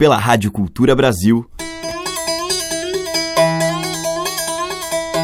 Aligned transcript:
pela 0.00 0.16
Rádio 0.16 0.50
Cultura 0.50 0.96
Brasil. 0.96 1.44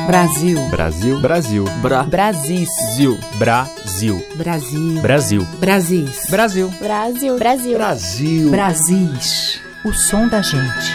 Brasil. 0.06 0.60
Brasil. 0.68 1.18
Brasil. 1.18 1.64
Bra. 1.80 2.02
Brasis. 2.02 2.68
Zil. 2.94 3.18
Brasil. 3.38 4.22
Brasil. 4.36 5.00
Brasil. 5.00 5.46
Brasis. 5.58 6.26
Brasil. 6.28 6.68
Brasil. 6.78 7.38
Brasil. 7.38 7.78
Brasil. 7.78 8.50
Brasis. 8.50 9.60
O 9.82 9.94
som 9.94 10.28
da 10.28 10.42
gente. 10.42 10.94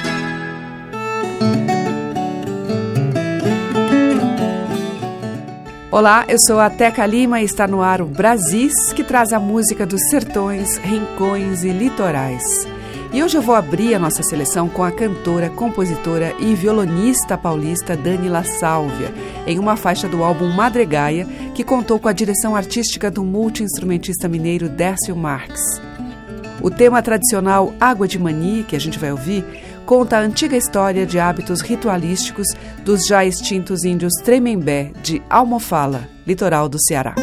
Olá, 5.90 6.26
eu 6.30 6.38
sou 6.46 6.60
a 6.60 6.70
Teca 6.70 7.04
Lima 7.08 7.42
e 7.42 7.46
está 7.46 7.68
no 7.68 7.82
ar 7.82 8.00
o 8.00 8.06
Brasis, 8.06 8.94
que 8.94 9.04
traz 9.04 9.34
a 9.34 9.40
música 9.40 9.88
dos 9.88 10.08
sertões, 10.12 10.78
rincões 10.78 11.64
e 11.64 11.70
litorais. 11.70 12.68
E 13.14 13.22
hoje 13.22 13.38
eu 13.38 13.42
vou 13.42 13.54
abrir 13.56 13.94
a 13.94 14.00
nossa 14.00 14.24
seleção 14.24 14.70
com 14.70 14.84
a 14.84 14.92
cantora, 14.92 15.50
compositora 15.50 16.34
e 16.40 16.56
violonista 16.56 17.38
paulista 17.38 17.98
Dani 17.98 18.30
La 18.30 18.44
Sálvia, 18.44 19.14
em 19.46 19.60
uma 19.60 19.76
faixa 19.76 20.08
do 20.08 20.24
álbum 20.24 20.48
Madregaia, 20.48 21.26
que 21.54 21.62
contou 21.62 22.00
com 22.00 22.08
a 22.08 22.14
direção 22.14 22.56
artística 22.56 23.12
do 23.12 23.22
multiinstrumentista 23.22 24.30
mineiro 24.30 24.70
Décio 24.70 25.14
Marques. 25.14 25.62
O 26.62 26.72
tema 26.72 27.02
tradicional 27.02 27.74
Água 27.82 28.08
de 28.08 28.18
Mani, 28.18 28.64
que 28.64 28.78
a 28.78 28.80
gente 28.80 28.98
vai 28.98 29.12
ouvir, 29.12 29.44
conta 29.86 30.16
a 30.16 30.22
antiga 30.22 30.56
história 30.56 31.06
de 31.06 31.20
hábitos 31.20 31.60
ritualísticos 31.60 32.48
dos 32.86 33.06
já 33.06 33.26
extintos 33.26 33.84
índios 33.84 34.14
Tremembé 34.24 34.94
de 35.04 35.22
Almofala, 35.30 36.08
litoral 36.26 36.70
do 36.70 36.78
Ceará. 36.82 37.14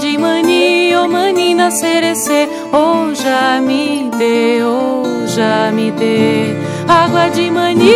De 0.00 0.16
mani, 0.16 0.96
oh 0.96 1.06
manina 1.06 1.70
cerecê 1.70 2.48
Oh 2.72 3.14
já 3.14 3.60
me 3.60 4.10
dê, 4.16 4.62
oh 4.64 5.26
já 5.26 5.70
me 5.70 5.90
dê. 5.90 6.56
Água 6.88 7.28
de 7.28 7.50
mani, 7.50 7.92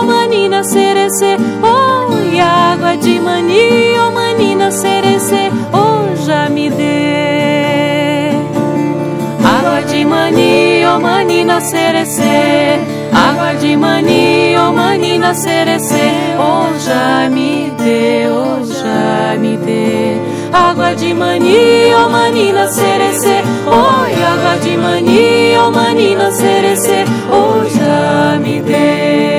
oh 0.00 0.04
manina 0.04 0.62
cerecê 0.62 1.36
Oh 1.60 2.14
e 2.32 2.40
água 2.40 2.96
de 2.96 3.18
mani, 3.18 3.98
oh 3.98 4.12
manina 4.12 4.70
cerecê 4.70 5.50
Oh 5.72 6.14
já 6.24 6.48
me 6.48 6.70
dê. 6.70 8.30
Água 9.42 9.82
de 9.82 10.04
mani, 10.04 10.84
oh 10.86 11.00
manina 11.00 11.60
cerecê 11.60 12.78
Água 13.12 13.54
de 13.54 13.76
mani, 13.76 14.56
oh 14.56 14.72
manina 14.72 15.34
cerecê 15.34 16.12
Oh 16.38 16.78
já 16.78 17.28
me 17.28 17.72
dê, 17.76 18.28
oh 18.30 18.64
já 18.64 19.36
me 19.36 19.56
dê 19.56 19.89
Água 20.52 20.94
de 20.94 21.14
mani, 21.14 21.94
oh 21.94 22.08
manina 22.08 22.66
cerecê. 22.68 23.42
Oh 23.66 24.04
água 24.32 24.58
de 24.60 24.76
mani, 24.76 25.56
oh 25.56 25.70
manina 25.70 26.30
cerecê. 26.32 27.04
Oh 27.30 27.64
já 27.68 28.38
me 28.38 28.60
dê 28.60 29.29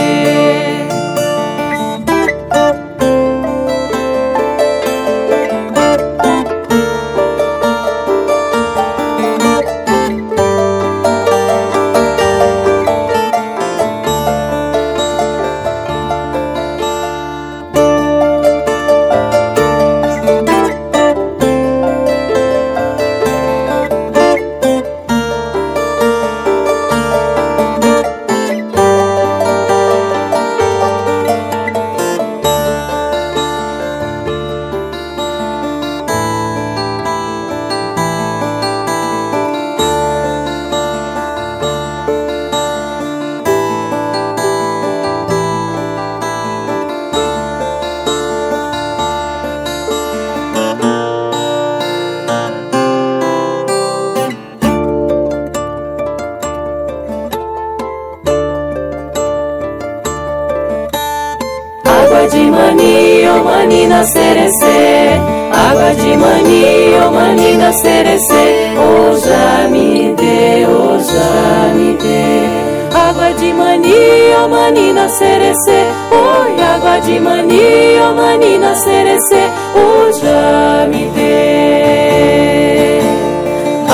cerecê 67.73 68.71
Oh 68.77 69.15
já 69.15 69.67
me 69.69 70.13
dê, 70.15 70.65
já 71.11 71.73
me 71.73 71.93
dê. 71.97 72.71
Água 72.93 73.33
de 73.33 73.53
mani, 73.53 74.33
oh 74.43 74.47
manina 74.47 75.07
cerecê. 75.09 75.79
Oh 76.11 76.41
água 76.73 76.99
de 77.01 77.19
mani, 77.19 77.99
oh 77.99 78.13
manina 78.15 78.73
cerecê. 78.75 79.43
Oh 79.75 80.11
já 80.11 80.87
me 80.87 81.03
dê. 81.15 83.01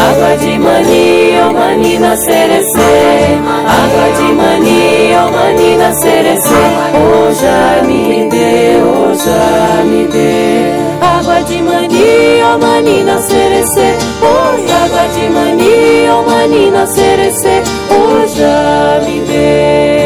Água 0.07 0.37
de 0.37 0.57
mani, 0.59 1.35
oh 1.47 1.53
manina 1.53 2.15
cerecê. 2.15 2.91
Água 3.79 4.07
de 4.17 4.29
mani, 4.39 4.81
oh 5.15 5.29
manina 5.31 5.89
cerecê. 6.01 6.63
Oh 6.95 7.27
já 7.41 7.83
me 7.87 8.29
dê, 8.29 8.56
já 9.17 9.83
me 9.83 10.07
dê 10.07 10.73
Água 11.01 11.41
de 11.43 11.61
mani, 11.61 12.41
oh 12.43 12.57
manina 12.59 13.19
cerecê 13.21 13.97
Oh 14.21 14.57
água 14.85 15.07
de 15.13 15.29
mani, 15.29 16.09
oh 16.09 16.29
manina 16.29 16.85
cerecê 16.85 17.63
já 18.27 18.99
me 19.05 19.21
dê 19.21 19.96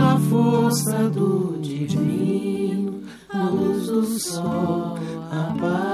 a 0.00 0.18
força 0.18 1.08
do 1.10 1.58
divino, 1.60 3.02
a 3.28 3.44
luz 3.44 3.86
do 3.86 4.04
sol 4.18 4.98
aparecer. 5.30 5.90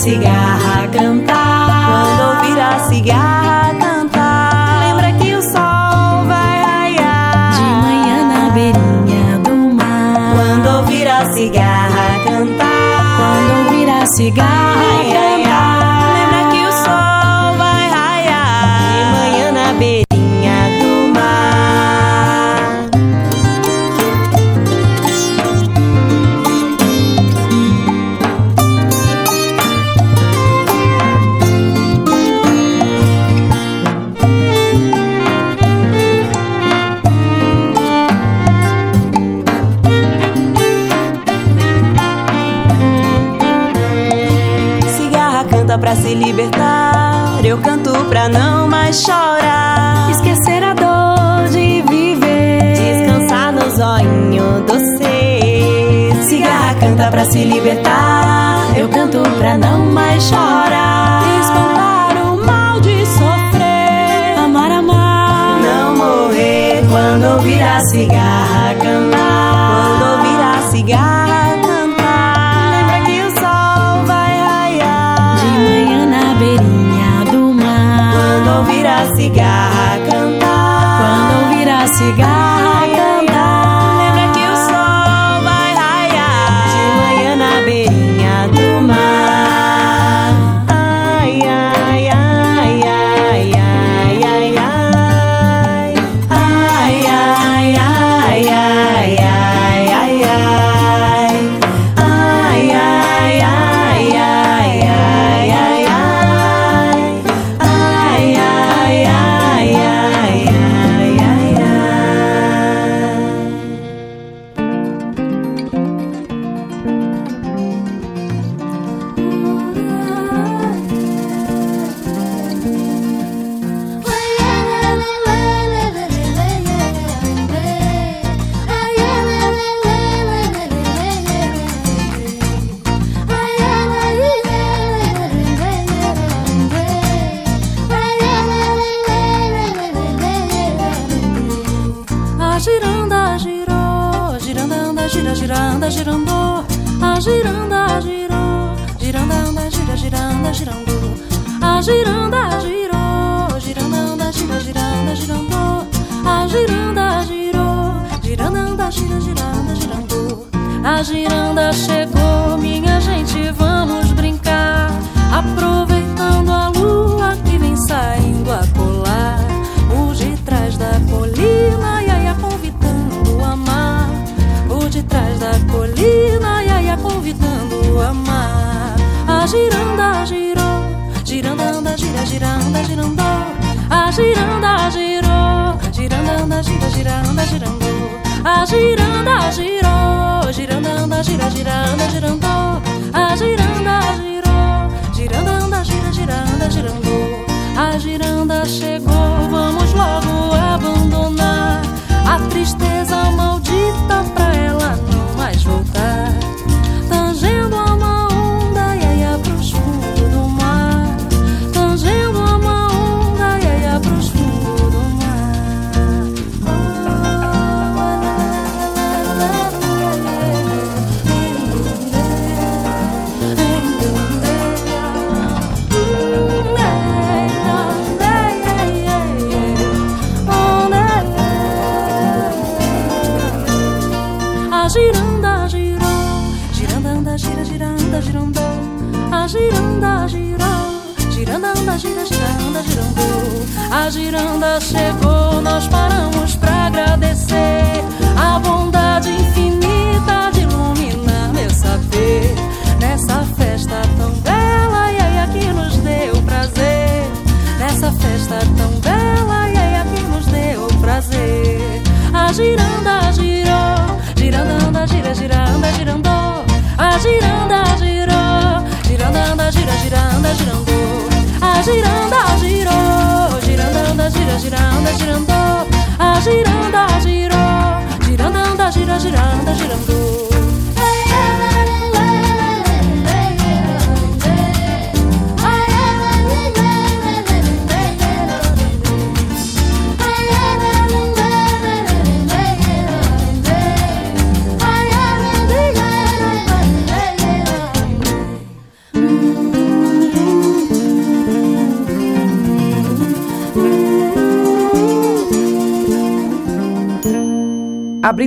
cigarra 0.00 0.88
cantar. 0.88 1.66
Quando 1.90 2.20
ouvir 2.36 2.60
a 2.60 2.78
cigarra 2.88 3.74
cantar, 3.74 4.80
lembra 4.80 5.12
que 5.12 5.34
o 5.34 5.42
sol 5.42 6.24
vai 6.26 6.62
raiar. 6.62 7.52
De 7.52 7.62
manhã 7.62 8.26
na 8.32 8.50
beirinha 8.50 9.38
do 9.44 9.74
mar. 9.74 10.32
Quando 10.34 10.78
ouvir 10.78 11.06
a 11.06 11.30
cigarra 11.32 12.24
cantar. 12.24 13.18
Quando 13.18 13.66
ouvir 13.66 13.90
a 13.90 14.06
cigarra 14.16 14.49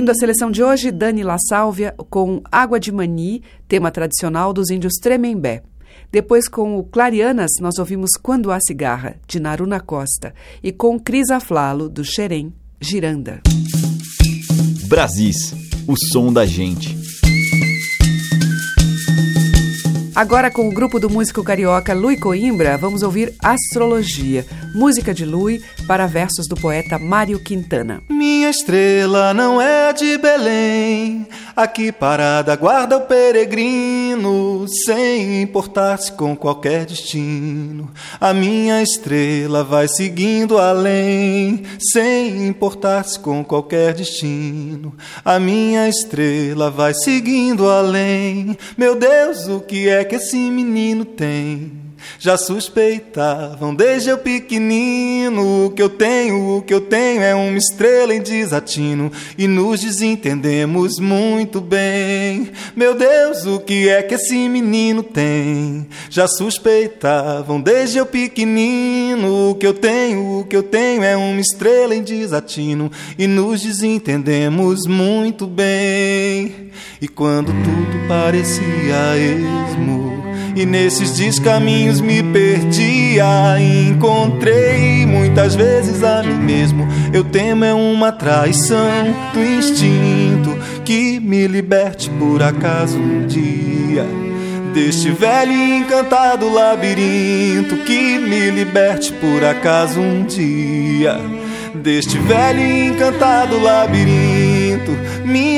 Abrindo 0.04 0.18
a 0.18 0.20
seleção 0.20 0.50
de 0.50 0.62
hoje, 0.62 0.90
Dani 0.90 1.22
La 1.22 1.38
Sálvia 1.38 1.94
com 2.10 2.42
Água 2.52 2.78
de 2.78 2.92
Mani, 2.92 3.42
tema 3.66 3.90
tradicional 3.90 4.52
dos 4.52 4.68
índios 4.68 4.96
Tremembé. 5.00 5.62
Depois, 6.12 6.46
com 6.46 6.78
o 6.78 6.84
Clarianas, 6.84 7.52
nós 7.58 7.78
ouvimos 7.78 8.10
Quando 8.22 8.52
Há 8.52 8.58
Cigarra, 8.60 9.16
de 9.26 9.40
Naruna 9.40 9.80
Costa. 9.80 10.34
E 10.62 10.72
com 10.72 11.00
Cris 11.00 11.30
Aflalo, 11.30 11.88
do 11.88 12.04
Xerém, 12.04 12.52
Giranda. 12.78 13.40
Brasis, 14.88 15.54
o 15.88 15.94
som 16.12 16.30
da 16.30 16.44
gente. 16.44 16.94
Agora, 20.14 20.50
com 20.50 20.68
o 20.68 20.72
grupo 20.72 21.00
do 21.00 21.08
músico 21.08 21.42
carioca 21.42 21.94
Lui 21.94 22.18
Coimbra, 22.18 22.76
vamos 22.76 23.02
ouvir 23.02 23.34
Astrologia, 23.40 24.44
música 24.74 25.14
de 25.14 25.24
Lui 25.24 25.60
para 25.86 26.06
versos 26.06 26.46
do 26.48 26.56
poeta 26.56 26.98
Mário 26.98 27.38
Quintana. 27.38 28.02
Minha 28.08 28.50
estrela 28.50 29.34
não 29.34 29.60
é 29.60 29.92
de 29.92 30.16
Belém, 30.18 31.26
aqui 31.54 31.92
parada 31.92 32.56
guarda 32.56 32.96
o 32.96 33.02
peregrino, 33.02 34.66
sem 34.86 35.42
importar-se 35.42 36.12
com 36.12 36.34
qualquer 36.34 36.86
destino. 36.86 37.90
A 38.20 38.32
minha 38.32 38.82
estrela 38.82 39.62
vai 39.62 39.86
seguindo 39.88 40.58
além, 40.58 41.62
sem 41.78 42.46
importar-se 42.46 43.18
com 43.18 43.44
qualquer 43.44 43.94
destino. 43.94 44.94
A 45.24 45.38
minha 45.38 45.88
estrela 45.88 46.70
vai 46.70 46.94
seguindo 46.94 47.68
além. 47.68 48.56
Meu 48.76 48.96
Deus, 48.96 49.48
o 49.48 49.60
que 49.60 49.88
é 49.88 50.04
que 50.04 50.16
esse 50.16 50.36
menino 50.36 51.04
tem? 51.04 51.83
Já 52.18 52.36
suspeitavam 52.36 53.74
desde 53.74 54.10
eu 54.10 54.18
pequenino. 54.18 55.66
O 55.66 55.70
que 55.70 55.82
eu 55.82 55.88
tenho, 55.88 56.56
o 56.56 56.62
que 56.62 56.72
eu 56.72 56.80
tenho 56.80 57.22
é 57.22 57.34
uma 57.34 57.58
estrela 57.58 58.14
em 58.14 58.20
desatino. 58.20 59.10
E 59.36 59.46
nos 59.46 59.80
desentendemos 59.80 60.98
muito 60.98 61.60
bem. 61.60 62.50
Meu 62.74 62.94
Deus, 62.94 63.46
o 63.46 63.60
que 63.60 63.88
é 63.88 64.02
que 64.02 64.14
esse 64.14 64.48
menino 64.48 65.02
tem? 65.02 65.86
Já 66.10 66.26
suspeitavam 66.26 67.60
desde 67.60 67.98
eu 67.98 68.06
pequenino. 68.06 69.50
O 69.50 69.54
que 69.54 69.66
eu 69.66 69.74
tenho, 69.74 70.40
o 70.40 70.44
que 70.44 70.56
eu 70.56 70.62
tenho 70.62 71.02
é 71.02 71.16
uma 71.16 71.40
estrela 71.40 71.94
em 71.94 72.02
desatino. 72.02 72.90
E 73.18 73.26
nos 73.26 73.62
desentendemos 73.62 74.86
muito 74.86 75.46
bem. 75.46 76.70
E 77.00 77.08
quando 77.08 77.46
tudo 77.46 78.08
parecia 78.08 79.16
esmo 79.16 80.03
e 80.56 80.64
nesses 80.64 81.16
descaminhos 81.16 82.00
me 82.00 82.22
perdia. 82.22 83.24
Encontrei 83.58 85.06
muitas 85.06 85.54
vezes 85.54 86.02
a 86.02 86.22
mim 86.22 86.34
mesmo. 86.34 86.86
Eu 87.12 87.24
temo 87.24 87.64
é 87.64 87.74
uma 87.74 88.12
traição 88.12 89.14
do 89.32 89.42
instinto 89.42 90.56
que 90.84 91.18
me 91.20 91.46
liberte 91.46 92.10
por 92.10 92.42
acaso 92.42 92.98
um 92.98 93.26
dia. 93.26 94.06
Deste 94.72 95.10
velho 95.10 95.52
e 95.52 95.78
encantado 95.78 96.52
labirinto 96.52 97.76
que 97.84 98.18
me 98.18 98.50
liberte 98.50 99.12
por 99.12 99.44
acaso 99.44 100.00
um 100.00 100.24
dia. 100.24 101.20
Deste 101.74 102.18
velho 102.18 102.60
e 102.60 102.86
encantado 102.88 103.60
labirinto, 103.60 104.53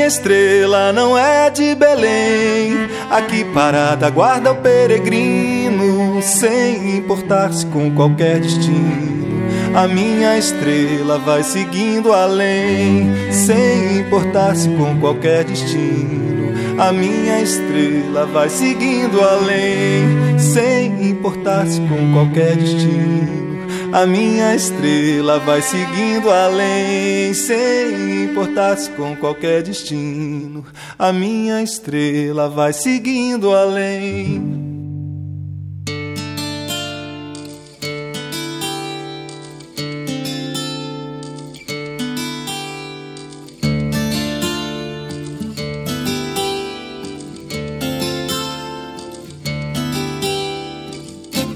minha 0.06 0.08
estrela 0.08 0.92
não 0.92 1.18
é 1.18 1.50
de 1.50 1.74
Belém 1.74 2.88
Aqui 3.10 3.44
parada 3.44 4.08
guarda 4.08 4.52
o 4.52 4.56
peregrino, 4.56 6.22
sem 6.22 6.98
importar-se 6.98 7.66
com 7.66 7.90
qualquer 7.90 8.38
destino. 8.38 9.42
A 9.74 9.88
minha 9.88 10.38
estrela 10.38 11.18
vai 11.18 11.42
seguindo 11.42 12.12
além, 12.12 13.12
sem 13.32 13.98
importar-se 13.98 14.68
com 14.70 14.96
qualquer 15.00 15.42
destino. 15.44 16.54
A 16.78 16.92
minha 16.92 17.40
estrela 17.40 18.26
vai 18.26 18.48
seguindo 18.48 19.20
além, 19.20 20.38
sem 20.38 21.10
importar-se 21.10 21.80
com 21.80 22.12
qualquer 22.12 22.54
destino. 22.56 23.45
A 23.96 24.04
minha 24.04 24.54
estrela 24.54 25.38
vai 25.38 25.62
seguindo 25.62 26.28
além, 26.30 27.32
sem 27.32 28.24
importar-se 28.24 28.90
com 28.90 29.16
qualquer 29.16 29.62
destino. 29.62 30.66
A 30.98 31.14
minha 31.14 31.62
estrela 31.62 32.46
vai 32.46 32.74
seguindo 32.74 33.54
além. 33.54 34.66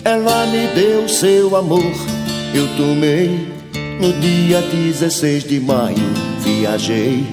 Ela 0.03 0.47
me 0.47 0.67
deu 0.69 1.07
seu 1.07 1.55
amor 1.55 2.10
eu 2.55 2.67
tomei 2.77 3.53
no 4.01 4.13
dia 4.15 4.61
16 4.63 5.45
de 5.45 5.61
maio. 5.61 5.97
Viajei 6.41 7.27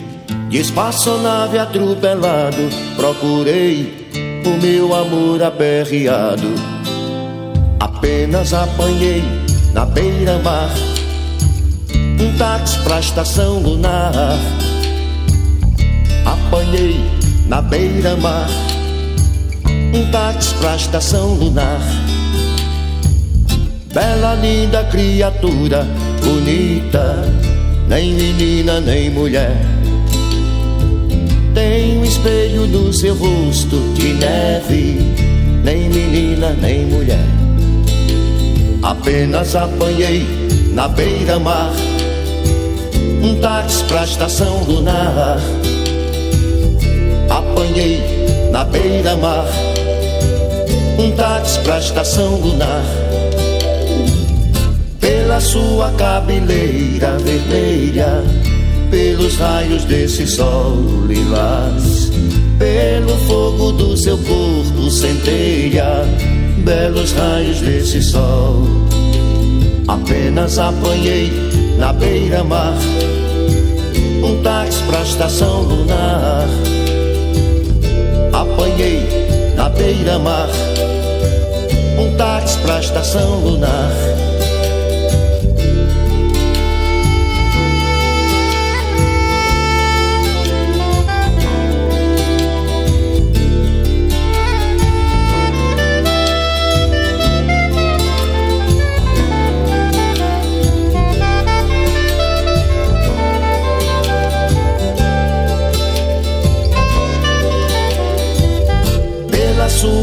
de 0.50 0.58
espaçonave 0.58 1.58
atropelado. 1.58 2.70
Procurei 2.96 4.08
o 4.46 4.62
meu 4.62 4.94
amor 4.94 5.42
aperreado. 5.42 6.54
Apenas 7.80 8.54
apanhei 8.54 9.24
na 9.74 9.86
beira-mar 9.86 10.72
um 12.20 12.38
táxi 12.38 12.80
pra 12.80 13.00
estação 13.00 13.60
lunar. 13.60 14.14
Apanhei 16.26 17.00
na 17.48 17.62
beira-mar 17.62 18.50
um 19.94 20.12
táxi 20.12 20.54
pra 20.56 20.76
estação 20.76 21.34
lunar. 21.34 22.07
Bela, 23.98 24.36
linda 24.36 24.84
criatura, 24.84 25.84
bonita, 26.24 27.16
nem 27.88 28.14
menina 28.14 28.80
nem 28.80 29.10
mulher. 29.10 29.58
Tem 31.56 31.98
um 31.98 32.04
espelho 32.04 32.68
no 32.68 32.94
seu 32.94 33.16
rosto 33.16 33.76
de 33.96 34.14
neve, 34.14 35.00
nem 35.64 35.90
menina 35.90 36.56
nem 36.62 36.86
mulher. 36.86 37.26
Apenas 38.84 39.56
apanhei 39.56 40.28
na 40.76 40.88
beira-mar 40.90 41.74
um 43.24 43.34
táxi 43.42 43.84
pra 43.86 44.04
estação 44.04 44.64
lunar. 44.66 45.40
Apanhei 47.28 48.00
na 48.52 48.64
beira-mar 48.64 49.48
um 51.00 51.10
táxi 51.14 51.60
pra 51.62 51.80
estação 51.80 52.36
lunar. 52.36 53.07
Pela 55.08 55.40
sua 55.40 55.90
cabeleira 55.92 57.18
vermelha, 57.20 58.22
pelos 58.92 59.38
raios 59.38 59.86
desse 59.86 60.28
sol 60.28 60.76
lilás, 61.08 62.12
pelo 62.60 63.16
fogo 63.20 63.72
do 63.72 63.96
seu 63.96 64.18
corpo 64.18 64.92
centelha, 64.92 66.04
belos 66.58 67.14
raios 67.14 67.62
desse 67.62 68.02
sol. 68.04 68.64
Apenas 69.88 70.60
apanhei 70.60 71.32
na 71.80 71.94
beira-mar 71.94 72.76
um 74.22 74.44
táxi 74.44 74.84
pra 74.84 75.04
estação 75.04 75.62
lunar. 75.62 76.50
Apanhei 78.34 79.54
na 79.56 79.70
beira-mar 79.70 80.50
um 81.98 82.14
táxi 82.18 82.58
pra 82.58 82.82
estação 82.82 83.40
lunar. 83.40 84.27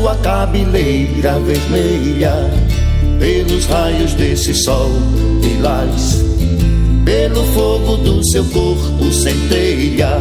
Sua 0.04 0.16
cabeleira 0.16 1.38
vermelha, 1.40 2.34
pelos 3.18 3.64
raios 3.64 4.12
desse 4.12 4.52
sol 4.52 4.90
lilás, 5.40 6.22
pelo 7.06 7.42
fogo 7.54 7.96
do 7.96 8.22
seu 8.28 8.44
corpo 8.44 9.10
centelha, 9.10 10.20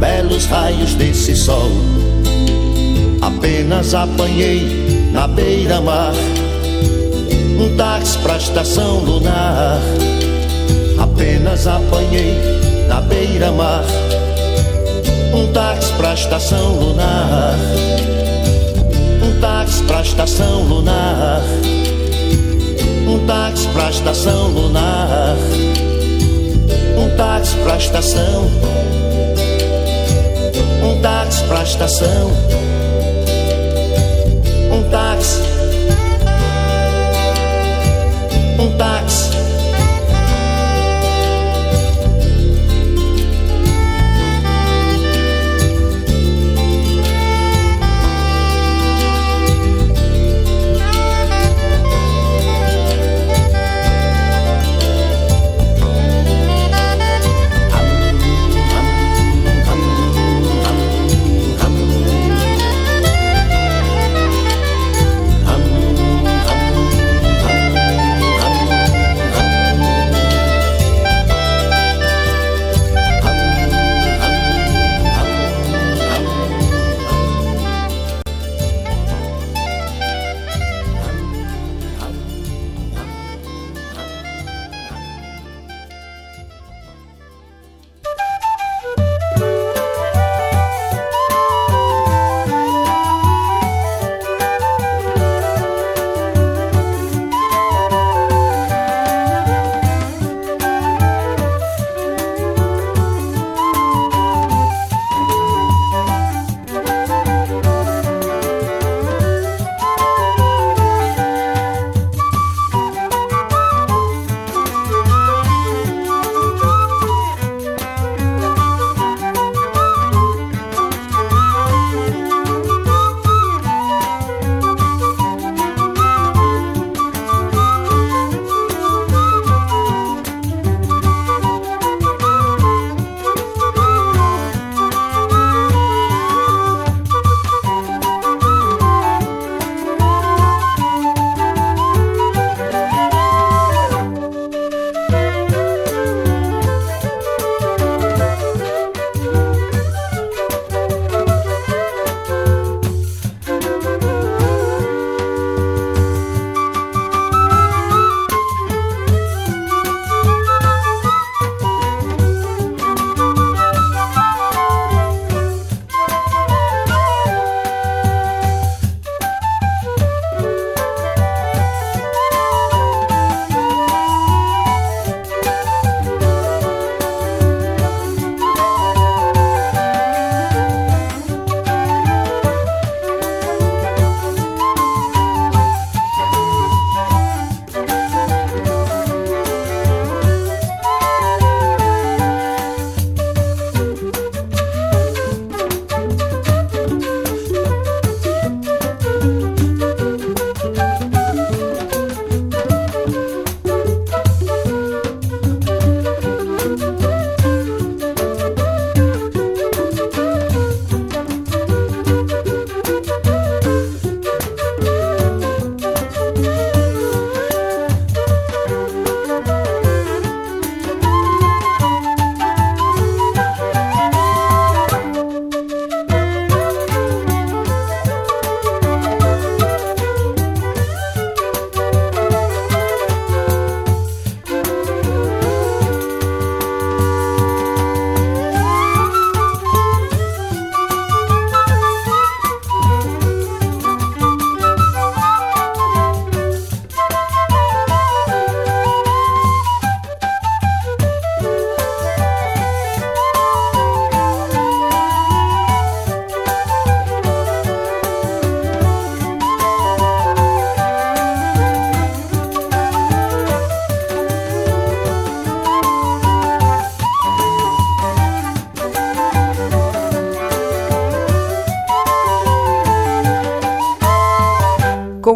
belos 0.00 0.46
raios 0.46 0.94
desse 0.94 1.36
sol. 1.36 1.68
Apenas 3.20 3.92
apanhei 3.92 5.10
na 5.12 5.28
beira-mar 5.28 6.14
um 7.60 7.76
táxi 7.76 8.16
pra 8.20 8.38
estação 8.38 9.00
lunar. 9.00 9.78
Apenas 10.98 11.66
apanhei 11.66 12.34
na 12.88 13.02
beira-mar 13.02 13.84
um 15.34 15.52
táxi 15.52 15.92
pra 15.98 16.14
estação 16.14 16.80
lunar. 16.80 17.58
Táxi 19.42 19.82
pra 19.82 20.02
estação 20.02 20.62
lunar. 20.62 21.42
Um 23.08 23.26
táxi 23.26 23.66
pra 23.72 23.90
estação 23.90 24.46
lunar. 24.46 25.36
Um 26.96 27.16
táxi 27.16 27.56
pra 27.56 27.76
estação. 27.76 28.48
Um 30.84 31.02
táxi 31.02 31.42
pra 31.42 31.62
estação. 31.64 32.30
Um 34.70 34.82
táxi. 34.88 35.42
Um 38.60 38.76
táxi. 38.78 39.31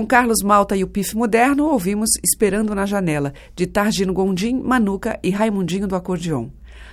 Com 0.06 0.10
Carlos 0.10 0.40
Malta 0.44 0.76
e 0.76 0.84
o 0.84 0.86
Pif 0.86 1.16
Moderno, 1.16 1.64
ouvimos 1.64 2.10
Esperando 2.22 2.76
na 2.76 2.86
Janela, 2.86 3.34
de 3.56 3.66
Targino 3.66 4.12
Gondim, 4.12 4.54
Manuca 4.54 5.18
e 5.20 5.30
Raimundinho 5.30 5.88
do 5.88 5.96
Acordeon. 5.96 6.46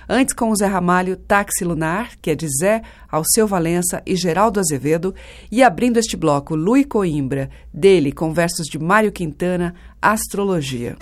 Antes, 0.08 0.34
com 0.34 0.50
o 0.50 0.56
Zé 0.56 0.66
Ramalho, 0.66 1.16
Táxi 1.16 1.64
Lunar, 1.64 2.18
que 2.20 2.32
é 2.32 2.34
de 2.34 2.48
Zé, 2.48 2.82
Alceu 3.08 3.46
Valença 3.46 4.02
e 4.04 4.16
Geraldo 4.16 4.58
Azevedo. 4.58 5.14
E 5.48 5.62
abrindo 5.62 5.98
este 5.98 6.16
bloco, 6.16 6.56
Lui 6.56 6.82
Coimbra, 6.82 7.50
dele, 7.72 8.10
com 8.10 8.34
versos 8.34 8.66
de 8.66 8.80
Mário 8.80 9.12
Quintana, 9.12 9.76
Astrologia. 10.02 10.96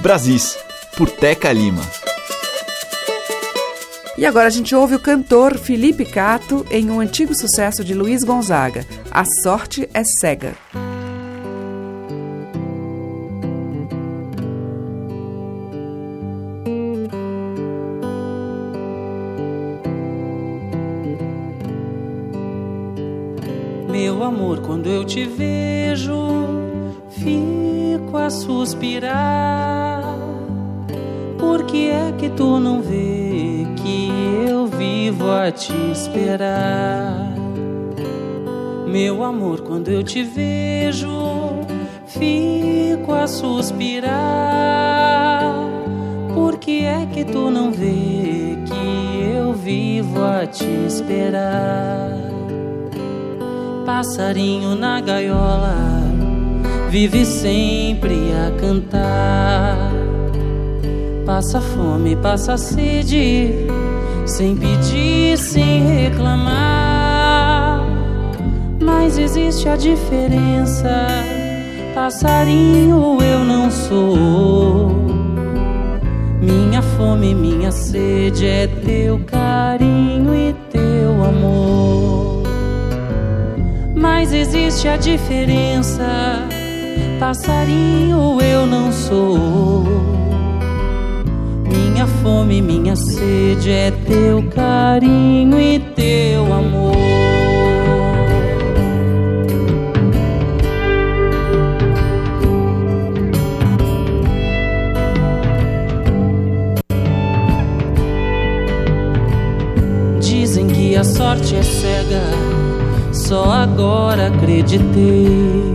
Brasis, 0.00 0.58
por 0.98 1.08
Teca 1.08 1.50
Lima. 1.50 2.03
E 4.16 4.24
agora 4.24 4.46
a 4.46 4.50
gente 4.50 4.74
ouve 4.76 4.94
o 4.94 5.00
cantor 5.00 5.58
Felipe 5.58 6.04
Cato 6.04 6.64
em 6.70 6.88
um 6.88 7.00
antigo 7.00 7.34
sucesso 7.34 7.82
de 7.82 7.94
Luiz 7.94 8.22
Gonzaga, 8.22 8.86
A 9.10 9.24
Sorte 9.42 9.88
é 9.92 10.04
Cega. 10.04 10.54
Meu 23.90 24.22
amor, 24.22 24.60
quando 24.60 24.88
eu 24.88 25.04
te 25.04 25.26
vejo, 25.26 26.14
fico 27.10 28.16
a 28.16 28.30
suspirar. 28.30 30.04
Por 31.36 31.64
que 31.66 31.90
é 31.90 32.12
que 32.16 32.30
tu 32.30 32.60
não 32.60 32.80
vê 32.80 33.23
que 33.84 34.08
eu 34.48 34.66
vivo 34.66 35.30
a 35.30 35.52
te 35.52 35.74
esperar? 35.92 37.34
Meu 38.86 39.22
amor, 39.22 39.60
quando 39.60 39.90
eu 39.90 40.02
te 40.02 40.22
vejo, 40.22 41.10
fico 42.06 43.12
a 43.12 43.26
suspirar. 43.26 44.14
Por 46.32 46.56
que 46.56 46.86
é 46.86 47.04
que 47.12 47.26
tu 47.26 47.50
não 47.50 47.70
vê 47.70 48.56
que 48.66 49.34
eu 49.36 49.52
vivo 49.52 50.24
a 50.24 50.46
te 50.46 50.64
esperar? 50.86 52.10
Passarinho 53.84 54.74
na 54.74 54.98
gaiola 55.02 55.76
vive 56.88 57.26
sempre 57.26 58.32
a 58.32 58.50
cantar. 58.58 59.93
Passa 61.24 61.60
fome, 61.60 62.16
passa 62.16 62.56
sede, 62.56 63.66
sem 64.26 64.56
pedir, 64.56 65.38
sem 65.38 65.82
reclamar. 65.86 67.82
Mas 68.80 69.18
existe 69.18 69.68
a 69.68 69.76
diferença. 69.76 71.06
Passarinho 71.94 73.18
eu 73.22 73.40
não 73.40 73.70
sou. 73.70 74.90
Minha 76.40 76.82
fome, 76.82 77.34
minha 77.34 77.70
sede 77.70 78.46
é 78.46 78.66
teu 78.66 79.18
carinho 79.26 80.34
e 80.34 80.52
teu 80.70 81.24
amor 81.24 81.84
mas 84.24 84.32
existe 84.32 84.88
a 84.88 84.96
diferença. 84.96 86.02
Passarinho 87.18 88.40
eu 88.40 88.66
não 88.66 88.90
sou. 88.90 90.13
Minha 92.04 92.16
fome, 92.22 92.60
minha 92.60 92.96
sede 92.96 93.70
é 93.70 93.90
teu 93.90 94.42
carinho 94.50 95.58
e 95.58 95.78
teu 95.78 96.52
amor. 96.52 96.92
Dizem 110.20 110.66
que 110.66 110.94
a 110.96 111.04
sorte 111.04 111.56
é 111.56 111.62
cega 111.62 112.20
só 113.12 113.50
agora 113.50 114.26
acreditei. 114.26 115.72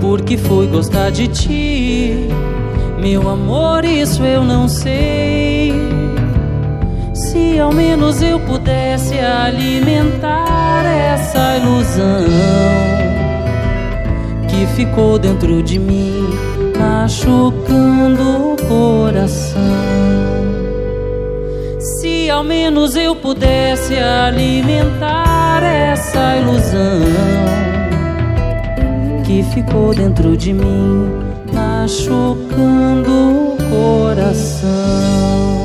Porque 0.00 0.36
foi 0.36 0.66
gostar 0.66 1.10
de 1.10 1.28
ti, 1.28 2.28
meu 3.00 3.28
amor, 3.28 3.84
isso 3.84 4.22
eu 4.22 4.44
não 4.44 4.68
sei. 4.68 5.72
Se 7.14 7.58
ao 7.58 7.72
menos 7.72 8.20
eu 8.20 8.38
pudesse 8.40 9.18
alimentar 9.18 10.84
essa 10.84 11.56
ilusão 11.56 12.26
que 14.48 14.66
ficou 14.76 15.18
dentro 15.18 15.62
de 15.62 15.78
mim, 15.78 16.28
machucando 16.78 18.52
o 18.52 18.56
coração. 18.68 19.60
Se 21.78 22.28
ao 22.28 22.44
menos 22.44 22.96
eu 22.96 23.16
pudesse 23.16 23.94
alimentar 23.96 25.62
essa 25.62 26.36
ilusão 26.36 27.00
que 29.24 29.42
ficou 29.54 29.94
dentro 29.94 30.36
de 30.36 30.52
mim, 30.52 31.29
machucando 31.80 33.10
o 33.10 33.56
coração. 33.70 35.59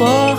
Ah. 0.00 0.38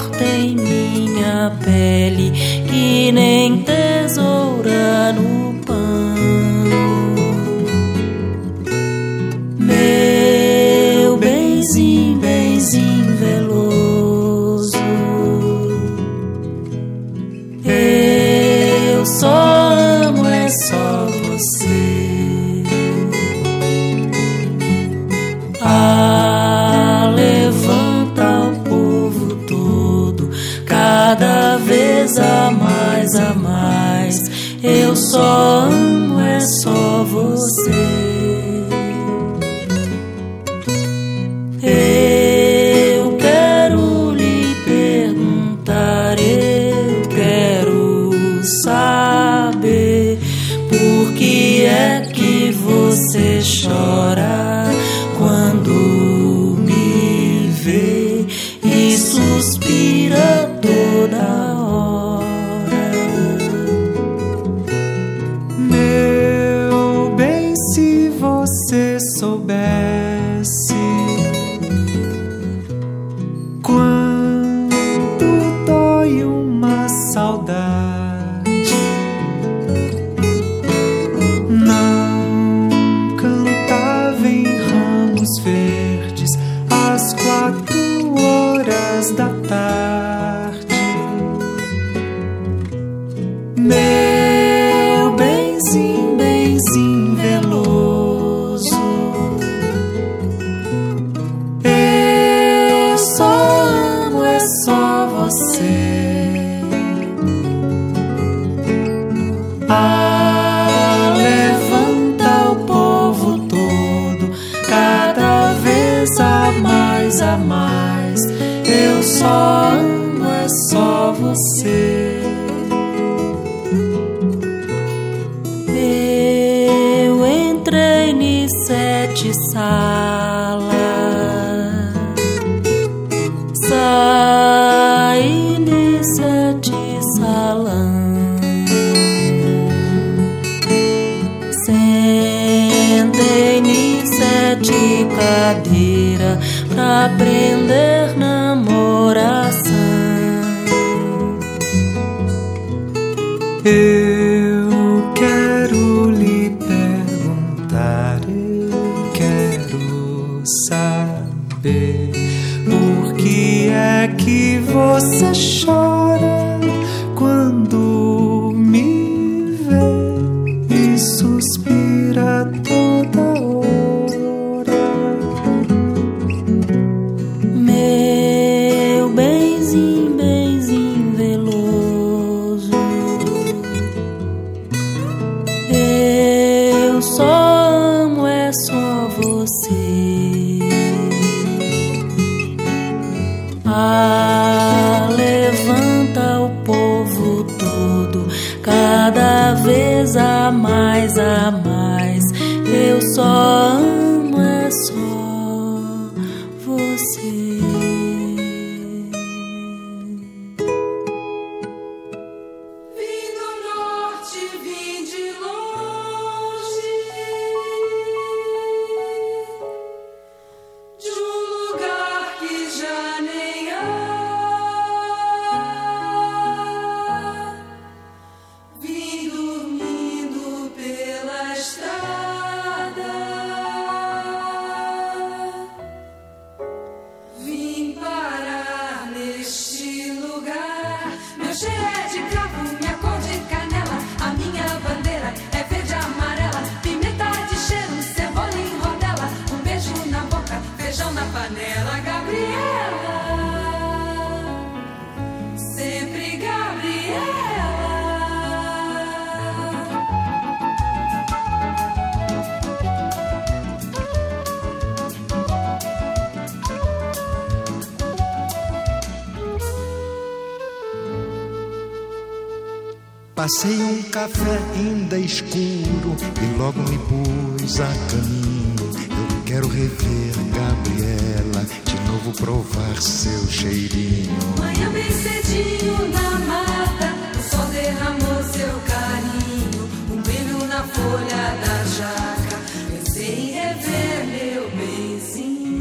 Passei 273.39 273.81
um 273.81 274.01
café 274.01 274.59
ainda 274.75 275.17
escuro 275.17 276.17
e 276.43 276.57
logo 276.57 276.77
me 276.81 276.97
pus 276.97 277.79
a 277.79 277.87
caminho. 277.87 278.75
Eu 279.09 279.43
quero 279.45 279.65
rever 279.69 280.33
Gabriela, 280.53 281.65
de 281.85 281.95
novo 282.11 282.33
provar 282.33 283.01
seu 283.01 283.47
cheirinho. 283.47 284.37
Manhã 284.57 284.91
bem 284.91 285.09
cedinho 285.09 286.09
na 286.09 286.31
mata, 286.39 287.15
o 287.39 287.41
sol 287.41 287.65
derramou 287.67 288.43
seu 288.43 288.77
carinho, 288.81 289.89
um 290.11 290.21
brilho 290.21 290.67
na 290.67 290.83
folha 290.83 291.55
da 291.63 291.85
jaca. 291.95 292.59
Pensei 292.91 293.35
em 293.35 293.51
rever 293.51 294.27
meu 294.27 294.69
benzinho. 294.71 295.79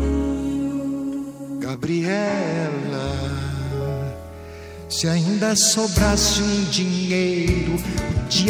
Gabriela, 1.59 3.09
se 4.88 5.09
ainda 5.09 5.57
sobrasse 5.57 6.40
um 6.40 6.64
dinheiro 6.71 6.98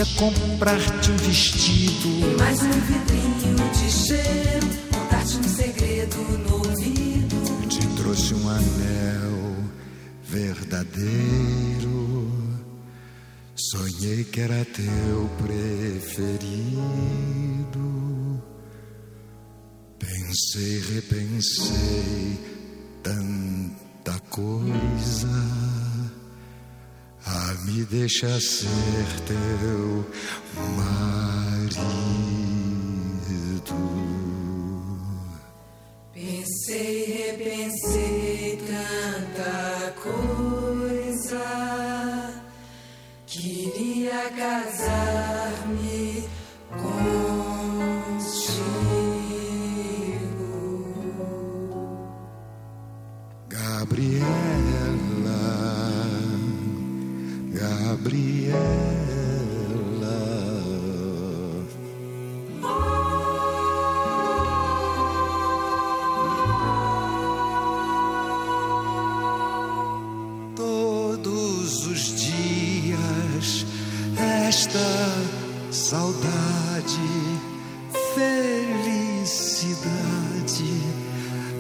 comprar-te 0.07 1.11
um 1.11 1.17
vestido 1.17 2.09
e 2.09 2.37
mais 2.39 2.63
um 2.63 2.71
vidrinho 2.71 3.71
de 3.73 3.91
cheiro, 3.91 4.69
contar-te 4.93 5.39
um 5.39 5.43
segredo 5.43 6.17
no 6.17 6.55
ouvido. 6.57 7.69
Te 7.69 7.85
trouxe 7.97 8.35
um 8.35 8.49
anel 8.49 9.57
verdadeiro. 10.23 11.99
Sonhei 13.57 14.23
que 14.25 14.41
era 14.41 14.65
teu 14.67 15.29
preferido. 15.43 16.79
Pensei, 19.99 20.81
repensei 20.95 22.39
tanta 23.03 24.21
coisa. 24.31 25.88
Ah, 27.31 27.55
me 27.65 27.85
deixa 27.85 28.41
ser 28.41 29.07
teu 29.27 30.07
marido. 30.77 30.99
Pensei, 36.15 37.05
repensei 37.05 38.59
tanta 38.67 39.95
coisa. 40.03 41.45
Queria 43.27 44.31
casar. 44.31 45.08
Gabriela. 57.99 58.55
Todos 70.55 71.87
os 71.87 72.15
dias 72.21 73.67
esta 74.17 74.79
saudade, 75.71 77.01
felicidade, 78.15 79.23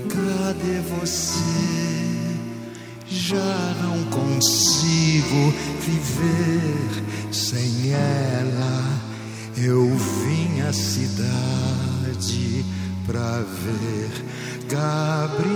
cadê 0.08 0.80
você? 0.98 1.78
Já 3.06 3.74
não 3.82 4.04
consigo 4.10 5.52
viver 5.88 7.32
sem 7.32 7.92
ela. 7.92 9.00
Eu 9.56 9.88
vim 9.96 10.60
à 10.60 10.72
cidade 10.72 12.64
pra 13.06 13.42
ver 13.64 14.10
Gabriela. 14.68 15.48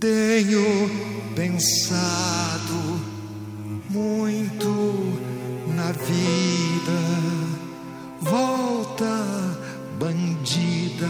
Tenho 0.00 0.90
pensado 1.34 3.00
muito 3.88 5.18
na 5.74 5.92
vida. 5.92 6.98
Volta, 8.20 9.58
bandida, 9.98 11.08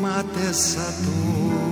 mata 0.00 0.40
essa 0.40 0.92
dor. 1.02 1.67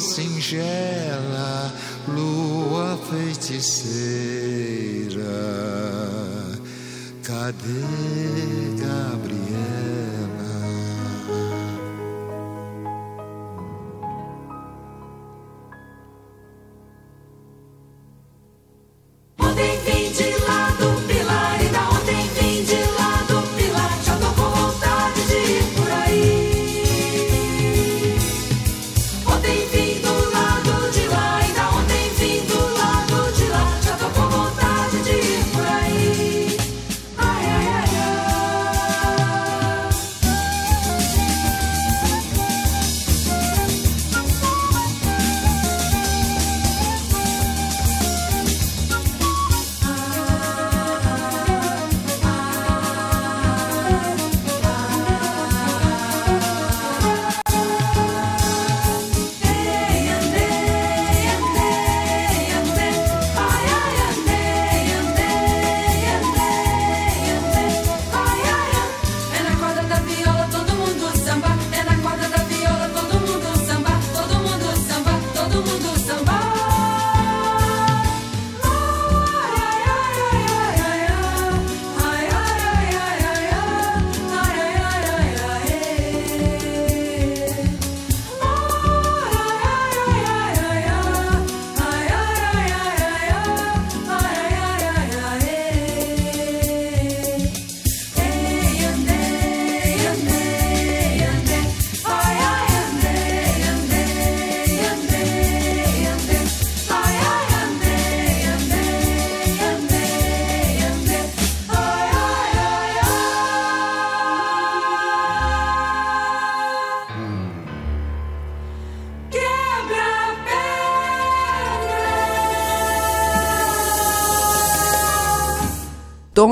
singela, 0.00 1.72
lua 2.08 2.98
feiticeira. 3.10 4.35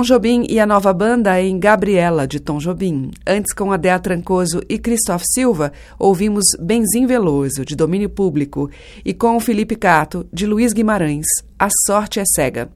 Jobim 0.05 0.47
e 0.49 0.61
a 0.61 0.67
nova 0.67 0.93
banda 0.93 1.41
em 1.43 1.59
Gabriela, 1.59 2.27
de 2.27 2.39
Tom 2.39 2.59
Jobim. 2.59 3.11
Antes, 3.27 3.53
com 3.53 3.73
Adéa 3.73 3.99
Trancoso 3.99 4.63
e 4.69 4.79
Christoph 4.79 5.25
Silva, 5.33 5.73
ouvimos 5.99 6.45
Benzim 6.61 7.07
Veloso, 7.07 7.65
de 7.65 7.75
domínio 7.75 8.09
público. 8.09 8.71
E 9.05 9.13
com 9.13 9.37
o 9.37 9.41
Felipe 9.41 9.75
Cato, 9.75 10.27
de 10.33 10.47
Luiz 10.47 10.73
Guimarães, 10.73 11.27
A 11.59 11.69
Sorte 11.87 12.21
é 12.21 12.25
Cega. 12.25 12.71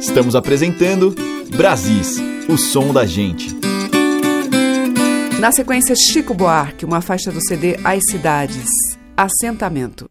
Estamos 0.00 0.34
apresentando 0.34 1.14
Brasis, 1.54 2.16
o 2.48 2.56
som 2.56 2.92
da 2.92 3.04
gente. 3.06 3.54
Na 5.38 5.52
sequência, 5.52 5.94
Chico 5.94 6.34
Buarque, 6.34 6.84
uma 6.84 7.00
faixa 7.00 7.30
do 7.30 7.40
CD 7.40 7.78
As 7.84 8.02
Cidades, 8.10 8.66
Assentamento. 9.16 10.10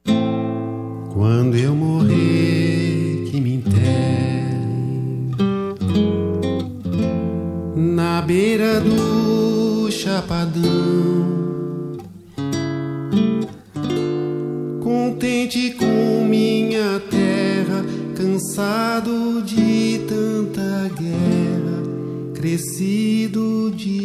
Quando 1.14 1.58
eu 1.58 1.76
morrer, 1.76 2.67
na 8.18 8.22
beira 8.24 8.80
do 8.82 9.92
chapadão, 9.92 10.66
contente 14.82 15.70
com 15.74 16.26
minha 16.28 17.00
terra, 17.12 17.86
cansado 18.16 19.44
de 19.44 20.02
tanta 20.08 20.90
guerra, 21.00 22.34
crescido 22.34 23.72
de 23.76 23.97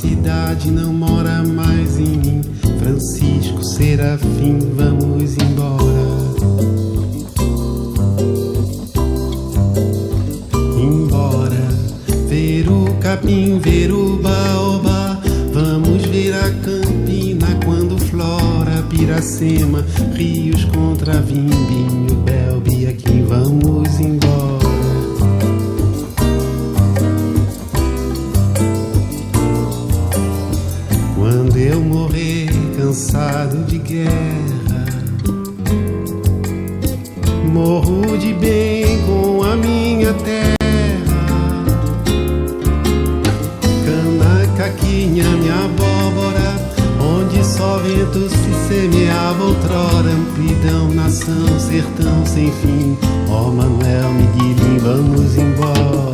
cidade 0.00 0.70
não 0.70 0.94
mora 0.94 1.42
mais 1.42 1.98
em 1.98 2.16
mim. 2.16 2.40
Francisco 2.78 3.62
Serafim, 3.62 4.58
vamos 4.74 5.36
embora. 5.36 5.90
Embora, 10.78 11.68
ver 12.28 12.68
o 12.70 12.94
capim, 13.00 13.58
ver 13.58 13.92
o 13.92 14.16
baobá. 14.16 15.20
Vamos 15.52 16.02
ver 16.06 16.32
a 16.34 16.50
campina 16.50 17.46
quando 17.64 17.98
flora 17.98 18.82
Piracema, 18.88 19.84
rios 20.14 20.64
contra 20.64 21.20
Vimbinho, 21.20 22.24
semeava 48.80 49.44
outrora. 49.44 50.10
Amplidão, 50.10 50.88
nação, 50.94 51.58
sertão 51.58 52.24
sem 52.24 52.50
fim. 52.50 52.96
Ó 53.28 53.50
Manuel, 53.50 54.10
Miguelim, 54.12 54.78
vamos 54.78 55.36
embora. 55.36 56.10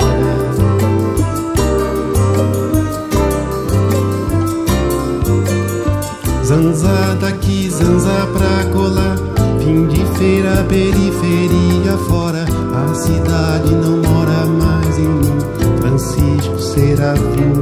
Zanza 6.45 7.17
daqui, 7.21 7.71
zanza 7.71 8.27
pra 8.33 8.71
colar. 8.73 9.17
Fim 9.61 9.87
de 9.87 10.05
feira, 10.19 10.65
periferia 10.69 11.97
fora. 12.09 12.45
A 12.75 12.95
cidade 12.95 13.75
não 13.75 13.99
mora 13.99 14.47
mais 14.47 14.99
em 14.99 15.09
mim. 15.09 15.37
Francisco 15.81 16.59
Serafim, 16.59 17.56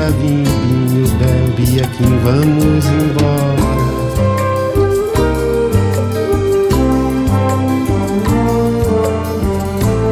contra 0.00 0.10
vinho, 0.12 1.06
Belbi, 1.18 1.80
aqui 1.80 2.04
vamos 2.24 2.86
embora. 2.86 3.70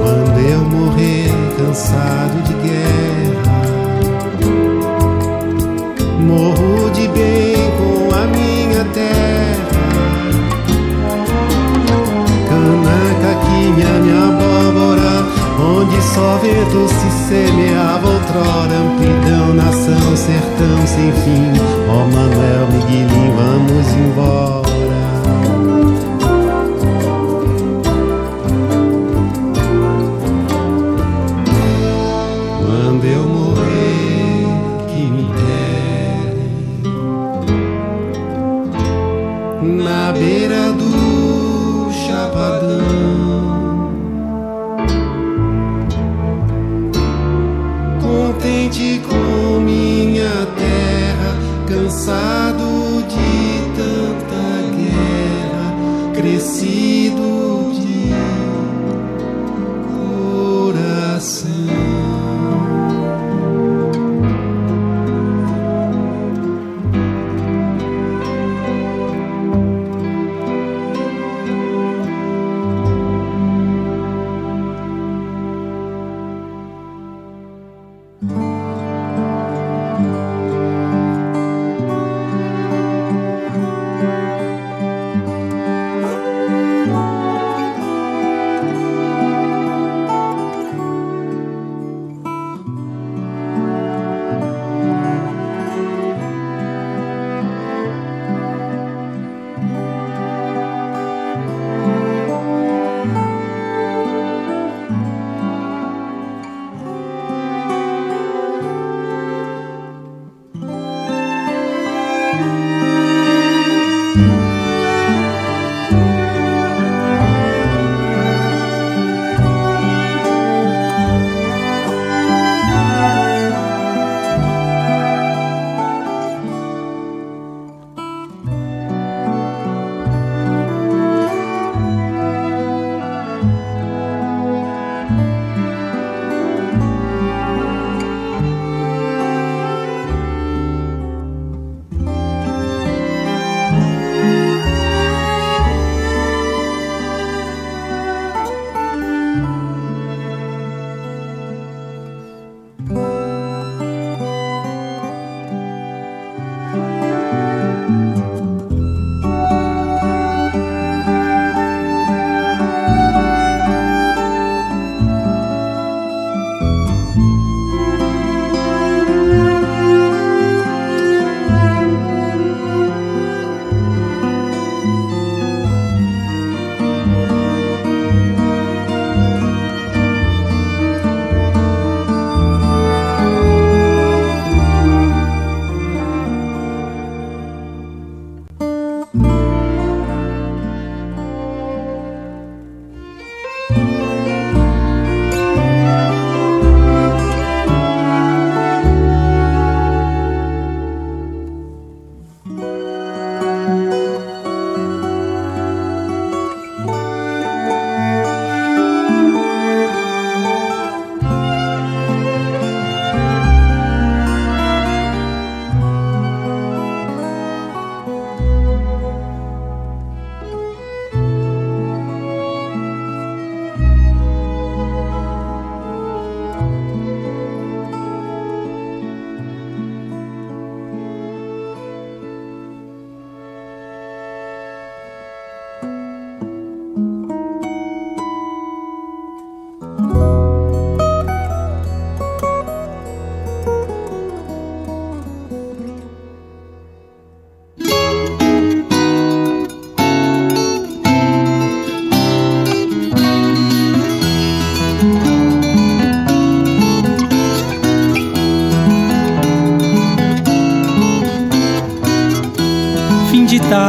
Quando 0.02 0.38
eu 0.38 0.60
morrer 0.64 1.32
cansado 1.56 2.42
de 2.42 2.54
guerra, 2.68 3.62
morro 6.20 6.90
de 6.90 7.08
bem 7.08 7.56
com 7.78 8.14
a 8.14 8.26
minha 8.26 8.84
terra. 8.92 9.48
Cana, 12.48 12.98
caquinha, 13.22 13.90
minha 14.02 14.24
abóbora, 14.28 15.12
onde 15.60 15.98
só 16.02 16.28
vento 16.38 16.88
se 16.88 17.10
semeava 17.28 18.06
outrora. 18.08 18.76
Amplidão, 18.78 19.27
nação, 19.68 20.16
sertão 20.16 20.86
sem 20.86 21.12
fim. 21.12 21.52
Ó 21.88 22.04
Manuel, 22.06 22.68
Miguelim, 22.72 23.30
vamos 23.36 23.92
embora. 23.92 24.67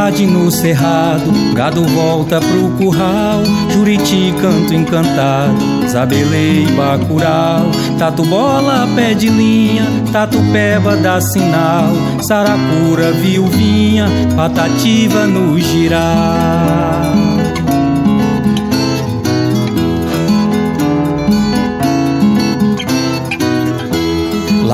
Tarde 0.10 0.26
no 0.26 0.50
cerrado, 0.50 1.32
gado 1.54 1.84
volta 1.84 2.40
pro 2.40 2.70
curral, 2.78 3.44
Juriti 3.72 4.34
canto 4.42 4.74
encantado, 4.74 5.88
Zabelê 5.88 6.64
e 6.64 6.72
Bacurau, 6.72 7.70
Tatu 7.98 8.26
bola 8.26 8.88
pé 8.96 9.14
de 9.14 9.30
linha, 9.30 9.86
Tatu 10.12 10.40
peba 10.52 10.98
dá 10.98 11.22
sinal, 11.22 11.94
Saracura 12.28 13.12
viuvinha, 13.12 14.08
patativa 14.36 15.28
no 15.28 15.60
giral. 15.60 17.29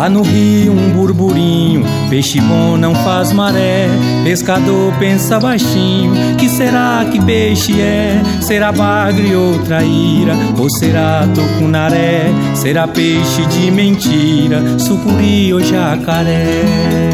Lá 0.06 0.10
no 0.12 0.22
rio 0.22 0.72
um 0.72 0.92
burburinho, 0.92 1.84
peixe 2.12 2.40
bom 2.40 2.78
não 2.78 2.94
faz 2.94 3.32
maré. 3.32 3.88
Pescador 4.24 4.94
pensa 5.00 5.40
baixinho, 5.40 6.14
que 6.38 6.48
será 6.48 7.04
que 7.12 7.20
peixe 7.26 7.82
é? 7.82 8.22
Será 8.40 8.72
bagre 8.72 9.36
ou 9.36 9.58
traíra? 9.64 10.36
Ou 10.60 10.70
será 10.70 11.28
tucunaré? 11.34 12.26
Será 12.54 12.88
peixe 12.88 13.48
de 13.48 13.72
mentira, 13.72 14.78
sucuri 14.78 15.52
ou 15.52 15.60
jacaré? 15.60 17.05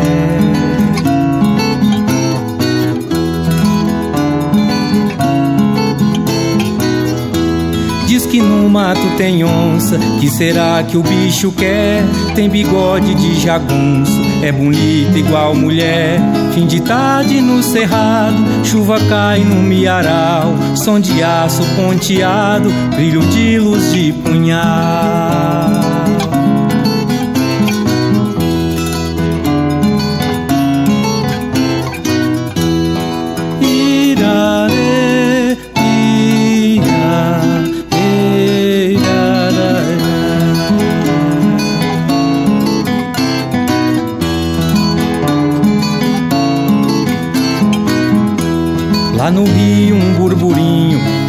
No 8.62 8.70
mato 8.70 9.02
tem 9.18 9.44
onça, 9.44 9.98
que 10.20 10.30
será 10.30 10.84
que 10.84 10.96
o 10.96 11.02
bicho 11.02 11.52
quer? 11.52 12.04
Tem 12.36 12.48
bigode 12.48 13.16
de 13.16 13.40
jagunço, 13.40 14.22
é 14.44 14.52
bonita 14.52 15.18
igual 15.18 15.56
mulher. 15.56 16.20
Fim 16.54 16.68
de 16.68 16.80
tarde 16.82 17.42
no 17.42 17.64
cerrado, 17.64 18.38
chuva 18.64 19.00
cai 19.10 19.40
no 19.40 19.56
miaral, 19.56 20.54
som 20.76 21.00
de 21.00 21.24
aço 21.24 21.64
ponteado, 21.76 22.70
brilho 22.96 23.22
de 23.22 23.58
luz 23.58 23.92
de 23.92 24.14
punhal. 24.14 25.81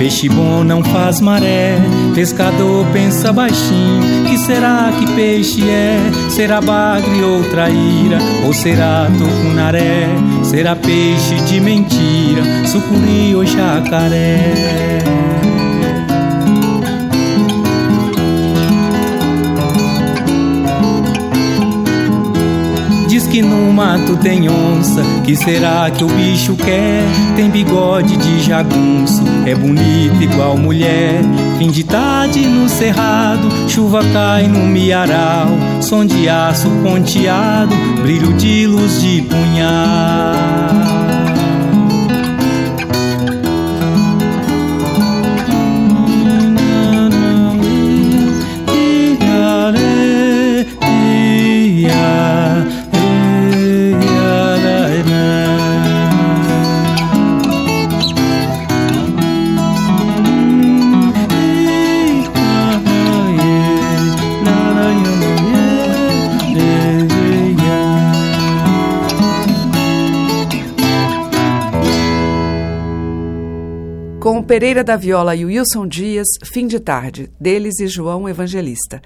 Peixe 0.03 0.29
bom 0.29 0.65
não 0.65 0.83
faz 0.83 1.21
maré. 1.21 1.79
Pescador 2.13 2.85
pensa 2.93 3.33
baixinho, 3.33 4.25
que 4.29 4.37
será 4.37 4.91
que 4.99 5.07
peixe 5.15 5.63
é? 5.63 5.97
Será 6.29 6.61
bagre 6.61 7.23
ou 7.23 7.45
traíra? 7.45 8.19
Ou 8.45 8.53
será 8.53 9.07
tucunaré? 9.17 10.09
Será 10.43 10.75
peixe 10.75 11.37
de 11.47 11.61
mentira, 11.61 12.43
sucuri 12.67 13.33
ou 13.37 13.47
jacaré? 13.47 14.99
Diz 23.07 23.29
que 23.29 23.41
no 23.41 23.73
mato 23.73 24.17
tem 24.17 24.49
onça, 24.49 25.05
que 25.25 25.37
será 25.37 25.91
que 25.91 26.05
o 26.05 26.09
bicho 26.09 26.57
quer? 26.57 27.05
Tem 27.37 27.49
bigode 27.49 28.17
de 28.17 28.41
jagunço, 28.43 29.23
é 29.47 29.55
bonita 29.55 30.23
igual 30.23 30.57
mulher. 30.57 31.21
Fim 31.59 31.71
de 31.71 31.85
tarde 31.85 32.41
no 32.41 32.69
cerrado, 32.69 33.49
chuva 33.69 34.03
cai 34.13 34.47
no 34.47 34.61
miaral, 34.67 35.49
som 35.81 36.05
de 36.05 36.29
aço 36.29 36.69
ponteado, 36.83 37.75
brilho 38.03 38.33
de 38.35 38.67
luz 38.67 39.01
de 39.01 39.23
punhal. 39.23 40.92
Pereira 74.53 74.85
da 74.85 74.97
Viola 74.97 75.35
e 75.35 75.47
Wilson 75.47 75.89
Dias, 75.89 76.27
Fim 76.45 76.67
de 76.67 76.79
Tarde, 76.79 77.33
deles 77.41 77.81
e 77.81 77.87
João 77.87 78.29
Evangelista. 78.29 79.01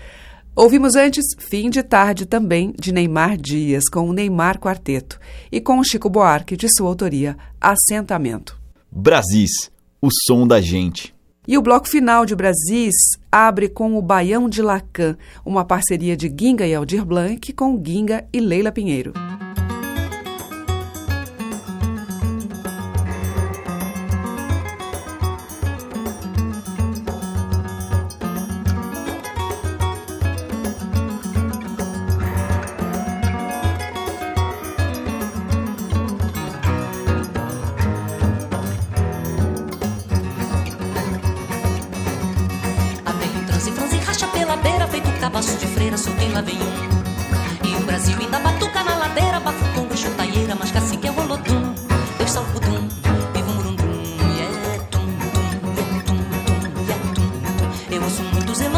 Ouvimos 0.57 0.97
antes 0.97 1.25
Fim 1.39 1.71
de 1.71 1.85
Tarde 1.85 2.27
também, 2.27 2.75
de 2.77 2.91
Neymar 2.91 3.37
Dias, 3.37 3.85
com 3.89 4.11
o 4.11 4.13
Neymar 4.13 4.59
Quarteto, 4.59 5.21
e 5.53 5.61
com 5.61 5.79
o 5.79 5.85
Chico 5.85 6.11
Buarque, 6.11 6.57
de 6.57 6.67
sua 6.77 6.89
autoria, 6.89 7.37
Assentamento. 7.61 8.59
Brasis, 8.91 9.71
o 10.03 10.09
som 10.27 10.49
da 10.49 10.61
gente. 10.61 11.15
E 11.47 11.57
o 11.57 11.63
bloco 11.63 11.89
final 11.89 12.27
de 12.27 12.35
Brasis 12.35 12.97
abre 13.31 13.69
com 13.69 13.97
o 13.97 14.03
Baião 14.03 14.49
de 14.49 14.61
Lacan, 14.61 15.17
uma 15.45 15.65
parceria 15.65 16.17
de 16.17 16.27
Ginga 16.27 16.67
e 16.67 16.75
Aldir 16.75 17.05
Blanc 17.05 17.53
com 17.53 17.81
Ginga 17.81 18.27
e 18.33 18.41
Leila 18.41 18.73
Pinheiro. 18.73 19.13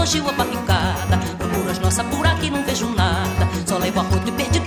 Elogios 0.09 0.29
a 0.29 0.33
barricada, 0.33 1.19
procuro 1.37 1.71
as 1.71 1.79
nossas 1.81 2.07
por 2.07 2.27
aqui, 2.27 2.51
não 2.51 2.65
vejo 2.65 2.89
nada. 2.95 3.47
Só 3.67 3.77
levo 3.77 4.01
arroto 4.01 4.27
e 4.27 4.33
perdi 4.33 4.61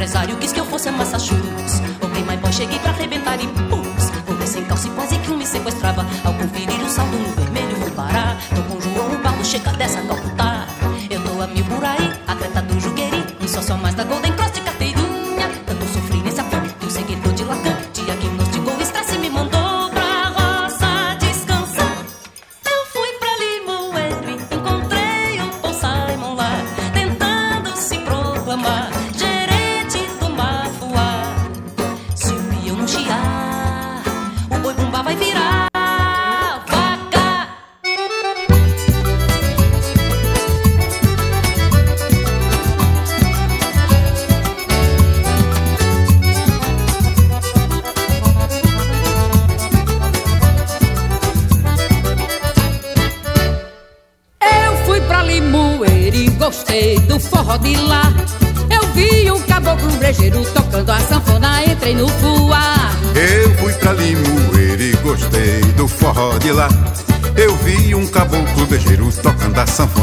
empresário 0.00 0.34
quis 0.38 0.50
que 0.50 0.58
eu 0.58 0.64
fosse 0.64 0.88
a 0.88 0.92
Massachusetts. 0.92 1.82
Ok, 2.00 2.22
my 2.22 2.34
boy, 2.38 2.50
cheguei 2.50 2.78
pra 2.78 2.90
arrebentar 2.90 3.38
e 3.38 3.46
pus. 3.46 4.10
Voltei 4.26 4.46
sem 4.46 4.64
calça 4.64 4.88
e 4.88 4.90
quase 4.92 5.18
que 5.18 5.30
um 5.30 5.36
me 5.36 5.44
sequestrava. 5.44 6.06
Ao 6.24 6.32
conferir 6.32 6.80
o 6.80 6.88
saldo 6.88 7.18
no 7.18 7.28
vermelho, 7.34 7.76
vou 7.76 7.90
parar. 7.90 8.38
Tô 8.48 8.62
com 8.62 8.78
o 8.78 8.80
João, 8.80 9.12
o 9.12 9.18
barro 9.18 9.44
chega 9.44 9.70
dessa 9.74 10.00
calcutar. 10.00 10.66
Eu 11.10 11.22
tô 11.22 11.42
a 11.42 11.46
mil 11.48 11.66
por 11.66 11.84
aí, 11.84 12.10
a 12.26 12.34
creta 12.34 12.62
do 12.62 12.80
Jugueri. 12.80 13.26
Um 13.42 13.46
sócio 13.46 13.76
mais 13.76 13.94
da 13.94 14.04
Golden 14.04 14.29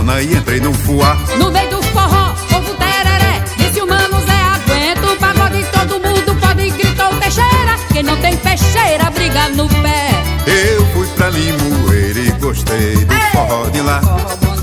sanfona 0.08 0.22
e 0.22 0.34
entrei 0.34 0.60
num 0.62 0.74
fuá. 0.74 1.16
No 1.38 1.52
meio 1.52 1.70
do 1.70 1.84
forró, 1.84 2.34
povo 2.50 2.74
tereré, 2.76 3.44
disse 3.58 3.82
o 3.82 3.88
mano 3.88 4.20
Zé, 4.22 4.42
aguenta 4.56 5.12
o 5.12 5.18
pagode, 5.18 5.66
todo 5.72 6.00
mundo 6.00 6.36
pode, 6.40 6.70
gritou 6.72 7.14
o 7.14 7.20
Teixeira. 7.20 7.78
Quem 7.92 8.04
não 8.04 8.16
tem 8.18 8.38
peixeira, 8.38 9.10
briga 9.12 9.50
no 9.50 9.68
pé. 9.68 10.10
Eu 10.48 10.86
fui 10.94 11.08
pra 11.08 11.30
Limoeiro 11.30 12.20
e 12.20 12.32
gostei 12.40 12.96
do 12.96 13.14
forró 13.34 13.70
de 13.70 13.82
lá. 13.82 14.02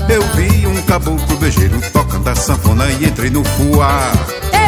Eu 0.09 0.21
vi 0.35 0.67
um 0.67 0.81
caboclo 0.83 1.37
bejeiro 1.37 1.79
tocando 1.93 2.27
a 2.27 2.35
sanfona 2.35 2.85
e 2.91 3.05
entrei 3.05 3.29
no 3.29 3.43
fuá. 3.43 4.11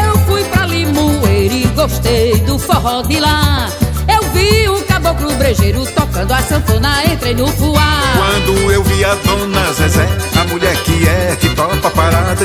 Eu 0.03 0.17
fui 0.25 0.43
pra 0.45 0.65
Limoeiro 0.65 1.53
e 1.53 1.65
gostei 1.75 2.39
do 2.41 2.59
forró 2.59 3.01
de 3.01 3.19
lá. 3.19 3.69
Eu 4.07 4.23
vi 4.32 4.69
o 4.69 4.82
caboclo 4.84 5.34
brejeiro 5.36 5.86
tocando 5.88 6.34
a 6.34 6.41
sanfona, 6.41 7.05
entrei 7.05 7.34
no 7.34 7.47
fuá. 7.47 8.01
Quando 8.17 8.71
eu 8.71 8.84
vi 8.84 9.05
a 9.05 9.15
dona 9.15 9.73
Zezé, 9.73 10.07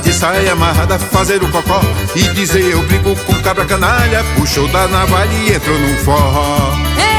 de 0.02 0.12
saia 0.12 0.52
amarrada, 0.52 0.98
fazer 0.98 1.42
o 1.42 1.48
cocó 1.50 1.80
e 2.14 2.22
dizer 2.34 2.64
eu 2.72 2.82
brigo 2.82 3.14
com 3.24 3.34
cabra 3.42 3.64
canalha, 3.64 4.24
puxou 4.36 4.66
da 4.68 4.88
navalha 4.88 5.32
e 5.32 5.54
entrou 5.54 5.78
num 5.78 5.96
forró. 5.98 6.72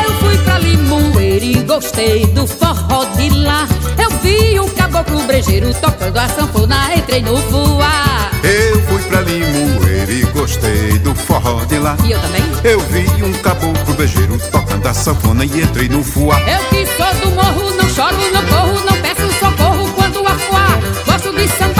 Eu 0.06 0.14
fui 0.20 0.38
pra 0.40 0.58
Limoeiro 0.60 1.46
e 1.46 1.54
gostei 1.64 2.26
do 2.28 2.46
forró 2.46 3.06
de 3.16 3.30
lá. 3.30 3.68
Eu 3.98 4.10
vi 4.20 4.60
o 4.60 4.70
caboclo 4.72 5.22
brejeiro 5.24 5.74
tocando 5.76 6.18
a 6.18 6.28
sanfona, 6.28 6.96
entrei 6.96 7.22
no 7.22 7.38
fuá. 7.38 8.32
Eu 8.44 8.82
fui 8.84 9.02
pra 9.04 9.22
Limoeiro 9.22 10.12
e 10.12 10.22
gostei 10.34 11.00
do 11.00 11.16
forró 11.16 11.64
de 11.66 11.80
lá. 11.80 11.96
E 12.04 12.12
eu 12.12 12.20
também? 12.20 12.44
Eu 12.64 12.80
vi 12.82 13.24
um 13.24 13.34
caboclo 13.42 13.94
bejeiro 13.96 14.38
tocando 14.52 14.88
a 14.88 14.94
sanfona 14.94 15.46
e 15.46 15.62
entrei 15.62 15.88
no 15.88 16.04
fuá. 16.04 16.40
Eu 16.42 16.60
que 16.70 16.86
sou 16.98 17.14
do 17.22 17.36
morro, 17.36 17.72
não 17.78 17.90
choro, 17.90 18.18
não 18.34 18.44
corro, 18.46 18.86
não 18.86 19.02
peço 19.02 19.32
socorro 19.40 19.90
quando 19.96 20.28
afuar. 20.28 20.80
Gosto 21.06 21.32
de 21.32 21.48
da 21.48 21.73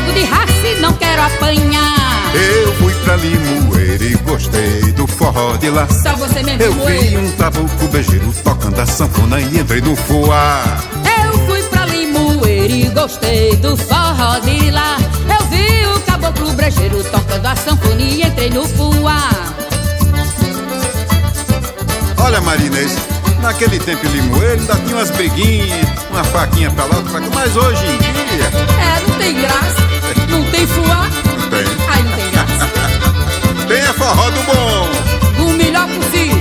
de 0.00 0.24
raça 0.24 0.48
não 0.80 0.92
quero 0.94 1.22
apanhar. 1.22 2.32
Eu 2.34 2.74
fui 2.74 2.94
pra 3.04 3.16
Limoeiro 3.16 4.04
e 4.04 4.14
gostei 4.16 4.92
do 4.92 5.06
forró 5.06 5.56
de 5.56 5.70
lá. 5.70 5.86
Só 5.88 6.14
você 6.16 6.42
mesmo, 6.42 6.62
Eu 6.62 6.72
vi 6.72 7.16
um 7.16 7.30
caboclo 7.32 7.88
bejeiro 7.88 8.32
tocando 8.44 8.80
a 8.80 8.86
sanfona 8.86 9.40
e 9.40 9.58
entrei 9.58 9.80
no 9.80 9.96
fuá. 9.96 10.62
Eu 11.24 11.38
fui 11.46 11.62
pra 11.62 11.86
Limoeiro 11.86 12.72
e 12.72 12.84
gostei 12.90 13.56
do 13.56 13.76
forró 13.76 14.38
de 14.40 14.70
lá. 14.70 14.96
Eu 15.28 15.46
vi 15.46 15.86
o 15.86 16.00
caboclo 16.00 16.52
brejeiro 16.52 17.02
tocando 17.04 17.46
a 17.46 17.56
sanfona 17.56 18.00
e 18.00 18.22
entrei 18.22 18.50
no 18.50 18.66
fuá. 18.68 19.30
Olha, 22.18 22.40
Marinês, 22.40 22.96
naquele 23.40 23.78
tempo 23.78 24.06
em 24.06 24.10
Limoeiro 24.10 24.60
ainda 24.60 24.74
tinha 24.76 24.96
umas 24.96 25.10
briguinhas, 25.10 25.88
uma 26.10 26.22
faquinha 26.24 26.70
pra 26.70 26.84
lá, 26.84 26.96
outra 26.96 27.12
pra 27.12 27.20
cá, 27.20 27.28
mas 27.34 27.56
hoje 27.56 27.84
em 27.86 27.96
dia... 27.98 28.50
É, 28.78 29.08
não 29.08 29.18
tem 29.18 29.34
graça. 29.40 29.87
Tem 30.58 30.66
fuá. 30.66 31.08
Não 31.38 31.50
tem. 31.50 31.64
Ai, 31.88 32.02
não 32.02 32.12
tem 32.16 32.30
graça. 32.32 32.68
Tem 33.68 33.80
a 33.80 33.92
forró 33.92 34.28
do 34.28 34.42
bom. 34.42 35.44
O 35.44 35.52
melhor 35.52 35.86
possível. 35.86 36.36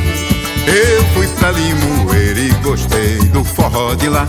Eu 0.66 1.04
fui 1.14 1.28
pra 1.28 1.52
Limoeiro 1.52 2.40
e 2.40 2.50
gostei 2.64 3.20
do 3.30 3.44
forró 3.44 3.94
de 3.94 4.10
lá. 4.10 4.26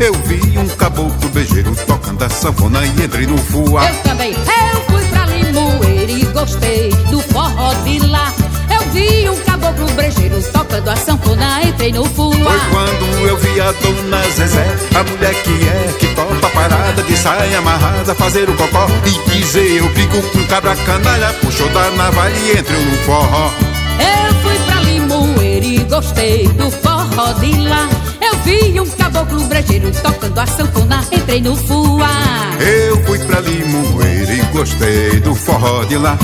Eu 0.00 0.12
vi 0.24 0.58
um 0.58 0.66
caboclo 0.70 1.28
bejeiro 1.28 1.72
tocando 1.86 2.24
a 2.24 2.28
sanfona 2.28 2.84
e 2.84 2.88
entrei 2.88 3.28
no 3.28 3.38
fuá. 3.38 3.88
Eu 3.88 3.94
também. 4.02 4.32
Eu 4.32 4.80
fui 4.90 5.04
pra 5.04 5.26
Limoeiro 5.26 6.10
e 6.10 6.24
gostei 6.24 6.90
do 7.08 7.20
forró 7.20 7.74
de 7.84 8.00
lá. 8.00 8.32
Eu 8.74 8.90
vi 8.90 9.28
um 9.28 9.36
caboclo 9.36 9.51
brejeiro 9.94 10.42
tocando 10.52 10.90
a 10.90 10.96
sanfona, 10.96 11.62
entrei 11.62 11.92
no 11.92 12.04
fuá. 12.04 12.32
Foi 12.32 12.60
quando 12.70 13.28
eu 13.28 13.36
vi 13.36 13.60
a 13.60 13.72
dona 13.72 14.22
Zezé, 14.30 14.66
a 14.94 15.02
mulher 15.04 15.34
que 15.42 15.68
é 15.68 15.92
que 15.98 16.06
topa 16.14 16.48
parada 16.50 17.02
de 17.02 17.16
saia 17.16 17.58
amarrada, 17.58 18.14
fazer 18.14 18.48
o 18.48 18.54
cocó 18.54 18.86
e 19.06 19.30
dizer 19.30 19.78
eu 19.78 19.88
brigo 19.90 20.20
com 20.22 20.44
cabra 20.46 20.74
canalha, 20.76 21.32
puxou 21.40 21.68
da 21.70 21.90
navalha 21.90 22.34
e 22.36 22.58
entrou 22.58 22.80
no 22.80 22.96
forró. 22.98 23.50
Eu 23.98 24.34
fui 24.42 24.58
pra 24.66 24.80
Limoeiro 24.80 25.64
e 25.66 25.78
gostei 25.84 26.48
do 26.48 26.70
forró 26.70 27.32
de 27.34 27.56
lá. 27.68 27.88
Eu 28.20 28.36
vi 28.38 28.80
um 28.80 28.90
caboclo 28.90 29.44
brejeiro 29.44 29.90
tocando 30.02 30.38
a 30.38 30.46
sanfona, 30.46 31.04
entrei 31.12 31.40
no 31.40 31.54
fuá. 31.54 32.10
Eu 32.58 33.04
fui 33.04 33.18
pra 33.20 33.40
Limoeiro 33.40 34.32
e 34.32 34.42
gostei 34.52 35.20
do 35.20 35.34
forró 35.34 35.84
de 35.84 35.98
lá. 35.98 36.18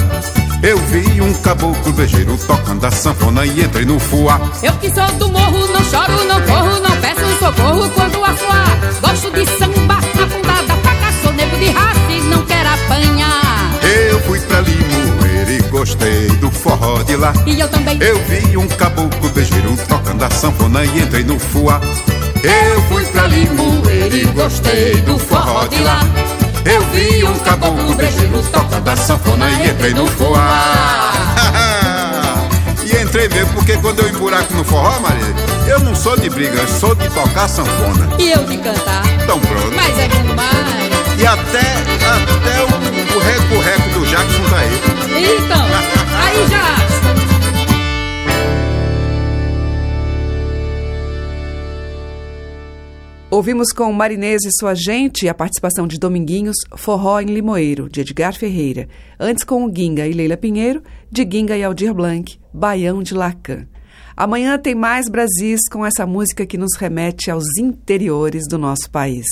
Eu 0.60 0.76
vi 0.76 1.20
um 1.20 1.32
caboclo 1.34 1.92
bejeiro 1.92 2.36
tocando 2.46 2.84
a 2.84 2.90
sanfona 2.90 3.46
e 3.46 3.62
entrei 3.62 3.84
no 3.84 3.98
fuá. 4.00 4.40
Eu 4.60 4.72
que 4.74 4.90
sou 4.90 5.06
do 5.12 5.28
morro, 5.28 5.66
não 5.68 5.84
choro, 5.84 6.24
não 6.24 6.42
corro, 6.42 6.80
não 6.80 6.96
peço 7.00 7.38
socorro 7.38 7.88
quando 7.90 8.24
afuar. 8.24 8.78
Gosto 9.00 9.30
de 9.30 9.46
samba, 9.56 9.94
na 10.16 10.26
ponta 10.26 10.62
da 10.62 10.74
faca, 10.76 11.12
sou 11.22 11.32
nego 11.32 11.56
de 11.58 11.70
raça 11.70 12.10
e 12.10 12.20
não 12.22 12.44
quero 12.44 12.68
apanhar. 12.70 13.70
Eu 13.84 14.20
fui 14.22 14.40
pra 14.40 14.60
Limoeiro 14.60 15.50
e 15.52 15.62
gostei 15.70 16.26
do 16.38 16.50
forró 16.50 17.04
de 17.04 17.14
lá. 17.14 17.32
E 17.46 17.60
eu 17.60 17.68
também. 17.68 17.96
Eu 18.02 18.20
vi 18.24 18.56
um 18.56 18.66
caboclo 18.66 19.30
bejeiro 19.30 19.76
tocando 19.88 20.24
a 20.24 20.30
sanfona 20.30 20.84
e 20.84 21.02
entrei 21.02 21.22
no 21.22 21.38
fuá. 21.38 21.80
Eu 22.42 22.82
fui 22.88 23.04
pra 23.06 23.28
Limoeiro 23.28 24.16
e 24.16 24.24
gostei 24.24 24.96
do 25.02 25.18
forró 25.20 25.68
de 25.68 25.78
lá. 25.82 26.00
Eu 26.70 26.82
vi 26.90 27.24
um 27.24 27.38
caboclo 27.38 27.94
brejeiro 27.94 28.42
tocando 28.52 28.88
a 28.90 28.94
sanfona 28.94 29.48
e 29.48 29.70
entrei 29.70 29.94
no 29.94 30.06
fuá. 30.06 31.12
e 32.84 33.02
entrei 33.02 33.26
mesmo 33.30 33.54
porque 33.54 33.78
quando 33.78 34.00
eu 34.00 34.08
emburaco 34.10 34.52
no 34.52 34.62
forró, 34.62 35.00
Maria, 35.00 35.34
eu 35.66 35.80
não 35.80 35.96
sou 35.96 36.14
de 36.14 36.28
briga, 36.28 36.58
eu 36.58 36.68
sou 36.68 36.94
de 36.94 37.08
tocar 37.08 37.48
sanfona. 37.48 38.10
E 38.18 38.32
eu 38.32 38.44
de 38.44 38.58
cantar. 38.58 39.02
Então 39.22 39.40
pronto. 39.40 39.74
Mas 39.74 39.98
é 39.98 40.08
bom 40.08 40.22
demais. 40.22 41.18
E 41.18 41.26
até, 41.26 41.72
até 42.04 42.62
o, 42.62 43.16
o 43.16 43.18
reco-reco 43.18 43.88
do 43.98 44.06
Jackson 44.06 44.44
tá 44.50 44.58
aí. 44.58 44.80
Então, 45.38 45.64
aí 46.22 46.46
já. 46.50 46.87
Ouvimos 53.30 53.72
com 53.72 53.92
Marinês 53.92 54.42
e 54.46 54.50
sua 54.58 54.74
gente 54.74 55.28
a 55.28 55.34
participação 55.34 55.86
de 55.86 55.98
Dominguinhos, 55.98 56.56
Forró 56.76 57.20
em 57.20 57.26
Limoeiro, 57.26 57.86
de 57.86 58.00
Edgar 58.00 58.32
Ferreira. 58.32 58.88
Antes 59.20 59.44
com 59.44 59.68
Guinga 59.68 60.06
e 60.06 60.14
Leila 60.14 60.34
Pinheiro, 60.34 60.82
de 61.12 61.26
Guinga 61.26 61.54
e 61.54 61.62
Aldir 61.62 61.92
Blanc, 61.92 62.40
Baião 62.54 63.02
de 63.02 63.12
Lacan. 63.12 63.66
Amanhã 64.16 64.58
tem 64.58 64.74
mais 64.74 65.10
Brasis 65.10 65.60
com 65.70 65.84
essa 65.84 66.06
música 66.06 66.46
que 66.46 66.56
nos 66.56 66.74
remete 66.78 67.30
aos 67.30 67.44
interiores 67.58 68.44
do 68.48 68.56
nosso 68.56 68.90
país. 68.90 69.26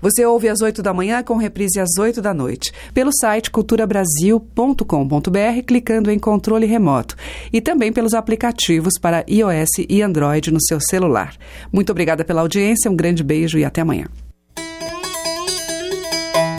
Você 0.00 0.24
ouve 0.24 0.48
às 0.48 0.60
8 0.60 0.82
da 0.82 0.92
manhã 0.92 1.22
com 1.22 1.36
reprise 1.36 1.80
às 1.80 1.98
8 1.98 2.20
da 2.20 2.34
noite, 2.34 2.72
pelo 2.92 3.10
site 3.12 3.50
culturabrasil.com.br, 3.50 5.62
clicando 5.66 6.10
em 6.10 6.18
controle 6.18 6.66
remoto, 6.66 7.16
e 7.52 7.60
também 7.60 7.92
pelos 7.92 8.14
aplicativos 8.14 8.94
para 9.00 9.24
iOS 9.28 9.86
e 9.88 10.02
Android 10.02 10.52
no 10.52 10.60
seu 10.60 10.80
celular. 10.80 11.34
Muito 11.72 11.90
obrigada 11.90 12.24
pela 12.24 12.40
audiência, 12.40 12.90
um 12.90 12.96
grande 12.96 13.22
beijo 13.22 13.58
e 13.58 13.64
até 13.64 13.80
amanhã. 13.80 14.06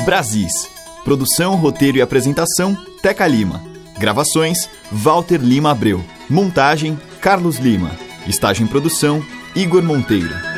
Brasis. 0.05 0.69
Produção, 1.03 1.55
roteiro 1.55 1.97
e 1.97 2.01
apresentação: 2.01 2.75
Teca 3.01 3.27
Lima. 3.27 3.61
Gravações: 3.97 4.69
Walter 4.91 5.37
Lima 5.37 5.71
Abreu. 5.71 6.03
Montagem: 6.29 6.97
Carlos 7.19 7.57
Lima. 7.57 7.91
Estágio 8.25 8.63
em 8.63 8.67
produção: 8.67 9.23
Igor 9.55 9.83
Monteiro. 9.83 10.56